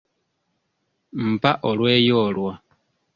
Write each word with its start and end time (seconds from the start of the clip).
Mpa 1.31 1.51
olweyo 1.69 2.13
olwo. 2.25 2.51